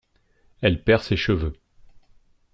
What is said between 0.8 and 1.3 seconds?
perd ses